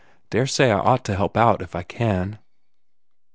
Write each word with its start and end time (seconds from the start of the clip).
Dare 0.31 0.47
say 0.47 0.71
I 0.71 0.79
ought 0.79 1.05
to 1.05 1.15
help 1.15 1.37
out, 1.37 1.61
if 1.61 1.75
I 1.75 1.83
can." 1.83 2.39